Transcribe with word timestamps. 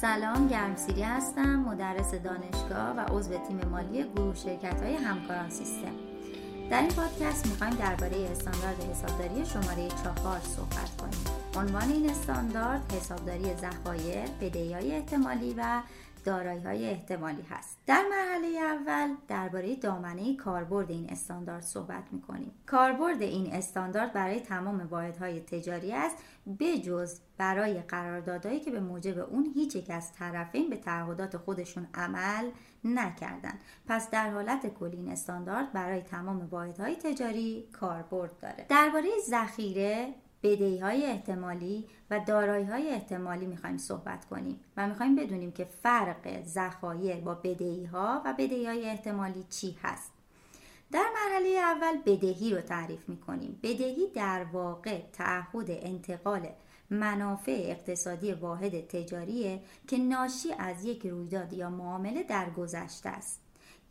سلام 0.00 0.48
گرمسیری 0.48 1.02
هستم 1.02 1.56
مدرس 1.56 2.14
دانشگاه 2.14 2.96
و 2.96 3.00
عضو 3.00 3.30
تیم 3.30 3.60
مالی 3.70 4.04
گروه 4.16 4.34
شرکت 4.34 4.82
های 4.82 4.94
همکاران 4.94 5.50
سیستم. 5.50 5.94
در 6.70 6.80
این 6.80 6.90
پادکست 6.90 7.46
می‌خوایم 7.46 7.74
درباره 7.74 8.28
استاندارد 8.30 8.84
حسابداری 8.84 9.46
شماره 9.46 9.88
چهار 9.88 10.40
صحبت 10.40 10.96
کنیم. 11.00 11.24
عنوان 11.56 11.90
این 11.90 12.10
استاندارد 12.10 12.92
حسابداری 12.92 13.54
ذخایر 13.56 14.28
بدهی 14.40 14.74
های 14.74 14.94
احتمالی 14.94 15.54
و 15.58 15.82
دارایی 16.24 16.60
های 16.60 16.90
احتمالی 16.90 17.42
هست. 17.42 17.78
در 17.86 18.04
مرحله 18.10 18.48
اول 18.48 19.14
درباره 19.28 19.76
دامنه 19.76 20.36
کاربرد 20.36 20.90
این 20.90 21.10
استاندارد 21.10 21.62
صحبت 21.62 22.04
می‌کنیم. 22.12 22.52
کاربرد 22.66 23.22
این 23.22 23.52
استاندارد 23.52 24.12
برای 24.12 24.40
تمام 24.40 24.88
واحدهای 24.90 25.40
تجاری 25.40 25.92
است 25.92 26.16
بجز 26.58 27.20
برای 27.38 27.80
قراردادهایی 27.80 28.60
که 28.60 28.70
به 28.70 28.80
موجب 28.80 29.18
اون 29.18 29.52
هیچ 29.54 29.76
یک 29.76 29.90
از 29.90 30.12
طرفین 30.12 30.70
به 30.70 30.76
تعهدات 30.76 31.36
خودشون 31.36 31.86
عمل 31.94 32.50
نکردن. 32.84 33.58
پس 33.86 34.10
در 34.10 34.30
حالت 34.30 34.66
کلی 34.66 34.96
این 34.96 35.08
استاندارد 35.08 35.72
برای 35.72 36.00
تمام 36.00 36.48
واحدهای 36.50 36.96
تجاری 36.96 37.68
کاربرد 37.72 38.38
داره. 38.42 38.66
درباره 38.68 39.08
ذخیره 39.28 40.14
بدهی 40.44 40.78
های 40.78 41.06
احتمالی 41.06 41.84
و 42.10 42.20
دارایی 42.26 42.64
های 42.64 42.90
احتمالی 42.90 43.46
می‌خوایم 43.46 43.78
صحبت 43.78 44.24
کنیم 44.24 44.60
و 44.76 44.88
می‌خوایم 44.88 45.16
بدونیم 45.16 45.52
که 45.52 45.64
فرق 45.64 46.42
ذخایر 46.44 47.16
با 47.16 47.34
بدهی 47.34 47.84
ها 47.84 48.22
و 48.24 48.32
بدهی 48.32 48.66
های 48.66 48.84
احتمالی 48.84 49.44
چی 49.50 49.78
هست. 49.82 50.12
در 50.92 51.06
مرحله 51.14 51.48
اول 51.48 51.98
بدهی 52.06 52.54
رو 52.54 52.60
تعریف 52.60 53.08
می‌کنیم. 53.08 53.58
بدهی 53.62 54.06
در 54.14 54.44
واقع 54.52 55.00
تعهد 55.12 55.70
انتقال 55.70 56.48
منافع 56.90 57.62
اقتصادی 57.64 58.32
واحد 58.32 58.88
تجاریه 58.88 59.60
که 59.88 59.98
ناشی 59.98 60.52
از 60.58 60.84
یک 60.84 61.06
رویداد 61.06 61.52
یا 61.52 61.70
معامله 61.70 62.22
در 62.22 62.50
گذشته 62.50 63.08
است. 63.08 63.43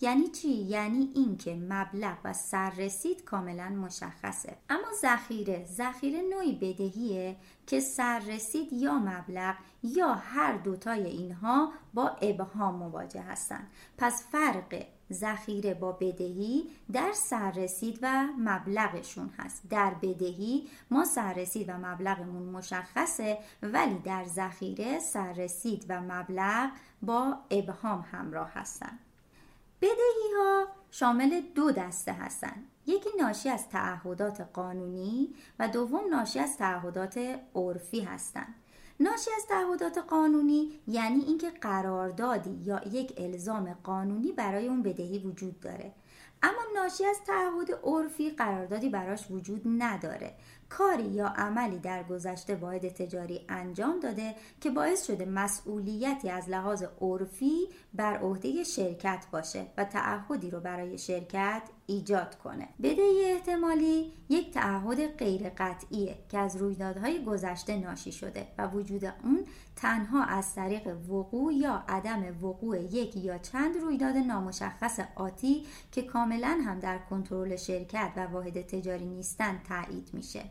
یعنی 0.03 0.27
چی؟ 0.27 0.49
یعنی 0.49 1.09
اینکه 1.15 1.55
مبلغ 1.55 2.17
و 2.23 2.33
سررسید 2.33 3.23
کاملا 3.23 3.69
مشخصه. 3.69 4.57
اما 4.69 4.87
ذخیره 5.01 5.65
ذخیره 5.65 6.21
نوعی 6.21 6.55
بدهیه 6.55 7.35
که 7.67 7.79
سررسید 7.79 8.73
یا 8.73 8.93
مبلغ 8.93 9.55
یا 9.83 10.13
هر 10.13 10.57
دوتای 10.57 11.03
اینها 11.03 11.71
با 11.93 12.09
ابهام 12.21 12.75
مواجه 12.75 13.21
هستند 13.21 13.67
پس 13.97 14.23
فرق 14.31 14.85
ذخیره 15.11 15.73
با 15.73 15.91
بدهی 15.91 16.63
در 16.93 17.11
سررسید 17.13 17.99
و 18.01 18.27
مبلغشون 18.39 19.29
هست. 19.37 19.61
در 19.69 19.93
بدهی 19.93 20.67
ما 20.91 21.05
سررسید 21.05 21.69
و 21.69 21.73
مبلغمون 21.77 22.43
مشخصه 22.43 23.37
ولی 23.61 23.99
در 23.99 24.23
ذخیره 24.25 24.99
سررسید 24.99 25.85
و 25.89 26.01
مبلغ 26.01 26.69
با 27.01 27.37
ابهام 27.51 28.05
همراه 28.11 28.51
هستند 28.53 28.99
بدهی 29.83 30.33
ها 30.37 30.67
شامل 30.91 31.41
دو 31.55 31.71
دسته 31.71 32.13
هستند 32.13 32.67
یکی 32.85 33.09
ناشی 33.19 33.49
از 33.49 33.69
تعهدات 33.69 34.41
قانونی 34.41 35.35
و 35.59 35.67
دوم 35.67 36.09
ناشی 36.09 36.39
از 36.39 36.57
تعهدات 36.57 37.39
عرفی 37.55 38.01
هستند 38.01 38.55
ناشی 38.99 39.31
از 39.37 39.45
تعهدات 39.47 39.97
قانونی 39.97 40.71
یعنی 40.87 41.23
اینکه 41.23 41.49
قراردادی 41.49 42.59
یا 42.63 42.81
یک 42.91 43.13
الزام 43.17 43.73
قانونی 43.83 44.31
برای 44.31 44.67
اون 44.67 44.83
بدهی 44.83 45.19
وجود 45.19 45.59
داره. 45.59 45.91
اما 46.43 46.61
ناشی 46.75 47.05
از 47.05 47.17
تعهد 47.27 47.71
عرفی 47.83 48.29
قراردادی 48.29 48.89
براش 48.89 49.31
وجود 49.31 49.61
نداره. 49.65 50.35
کاری 50.69 51.03
یا 51.03 51.27
عملی 51.27 51.79
در 51.79 52.03
گذشته 52.03 52.55
واحد 52.55 52.87
تجاری 52.87 53.45
انجام 53.49 53.99
داده 53.99 54.35
که 54.61 54.69
باعث 54.69 55.05
شده 55.07 55.25
مسئولیتی 55.25 56.29
از 56.29 56.49
لحاظ 56.49 56.83
عرفی 57.01 57.67
بر 57.93 58.17
عهده 58.17 58.63
شرکت 58.63 59.25
باشه 59.31 59.65
و 59.77 59.83
تعهدی 59.83 60.49
رو 60.49 60.59
برای 60.59 60.97
شرکت 60.97 61.61
ایجاد 61.85 62.37
کنه. 62.37 62.67
بدهی 62.83 63.23
احتمالی 63.25 64.13
یک 64.29 64.51
تعهد 64.53 65.07
غیر 65.07 65.49
قطعیه 65.49 66.15
که 66.29 66.37
از 66.37 66.57
رویدادهای 66.57 67.23
گذشته 67.23 67.77
ناشی 67.77 68.11
شده 68.11 68.47
و 68.57 68.67
وجود 68.67 69.05
اون 69.05 69.45
تنها 69.75 70.23
از 70.23 70.55
طریق 70.55 70.87
وقوع 70.87 71.53
یا 71.53 71.83
عدم 71.89 72.45
وقوع 72.45 72.81
یک 72.81 73.17
یا 73.17 73.37
چند 73.37 73.77
رویداد 73.77 74.15
نامشخص 74.15 74.99
آتی 75.15 75.65
که 75.91 76.01
کاملا 76.01 76.32
هم 76.41 76.79
در 76.79 76.97
کنترل 76.97 77.55
شرکت 77.55 78.11
و 78.15 78.27
واحد 78.27 78.61
تجاری 78.61 79.05
نیستن 79.05 79.61
تایید 79.67 80.09
میشه. 80.13 80.43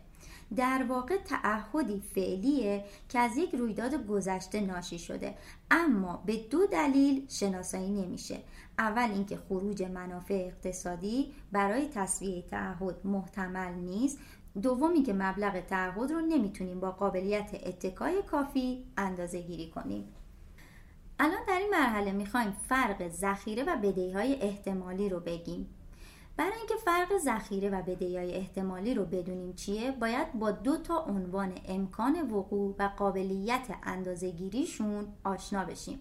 در 0.57 0.87
واقع 0.89 1.17
تعهدی 1.17 2.03
فعلیه 2.15 2.85
که 3.09 3.19
از 3.19 3.37
یک 3.37 3.55
رویداد 3.55 4.07
گذشته 4.07 4.61
ناشی 4.61 4.99
شده 4.99 5.35
اما 5.71 6.23
به 6.27 6.37
دو 6.37 6.67
دلیل 6.67 7.27
شناسایی 7.29 7.91
نمیشه. 7.91 8.39
اول 8.79 9.11
اینکه 9.11 9.37
خروج 9.37 9.83
منافع 9.83 10.35
اقتصادی 10.35 11.33
برای 11.53 11.89
تصویه 11.95 12.43
تعهد 12.43 13.07
محتمل 13.07 13.75
نیست. 13.75 14.19
دومی 14.63 15.03
که 15.03 15.13
مبلغ 15.13 15.61
تعهد 15.61 16.11
رو 16.11 16.21
نمی‌تونیم 16.21 16.81
با 16.81 16.91
قابلیت 16.91 17.51
اتکای 17.67 18.23
کافی 18.23 18.85
اندازه 18.97 19.41
گیری 19.43 19.71
کنیم. 19.71 20.05
الان 21.19 21.41
مرحله 21.73 22.13
می‌خوایم 22.13 22.53
فرق 22.69 23.09
ذخیره 23.09 23.65
و 23.65 23.77
بدهی 23.77 24.13
های 24.13 24.35
احتمالی 24.43 25.09
رو 25.09 25.21
بگیم 25.21 25.69
برای 26.37 26.59
اینکه 26.59 26.75
فرق 26.85 27.19
ذخیره 27.19 27.71
و 27.71 27.83
بدهی 27.83 28.17
احتمالی 28.17 28.95
رو 28.95 29.05
بدونیم 29.05 29.53
چیه 29.53 29.91
باید 29.91 30.33
با 30.33 30.51
دو 30.51 30.77
تا 30.77 30.99
عنوان 30.99 31.53
امکان 31.69 32.31
وقوع 32.31 32.75
و 32.79 32.91
قابلیت 32.97 33.67
اندازهگیریشون 33.83 35.07
آشنا 35.25 35.65
بشیم 35.65 35.99